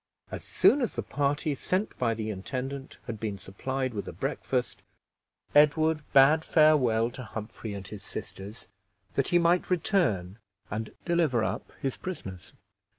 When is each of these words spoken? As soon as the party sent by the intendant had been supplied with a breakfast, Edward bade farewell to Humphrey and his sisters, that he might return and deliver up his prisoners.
As 0.31 0.43
soon 0.43 0.81
as 0.81 0.95
the 0.95 1.03
party 1.03 1.53
sent 1.53 1.95
by 1.99 2.15
the 2.15 2.31
intendant 2.31 2.97
had 3.05 3.19
been 3.19 3.37
supplied 3.37 3.93
with 3.93 4.07
a 4.07 4.11
breakfast, 4.11 4.81
Edward 5.53 6.01
bade 6.11 6.43
farewell 6.43 7.11
to 7.11 7.23
Humphrey 7.23 7.75
and 7.75 7.87
his 7.87 8.01
sisters, 8.01 8.67
that 9.13 9.27
he 9.27 9.37
might 9.37 9.69
return 9.69 10.39
and 10.71 10.91
deliver 11.05 11.43
up 11.43 11.71
his 11.83 11.97
prisoners. 11.97 12.53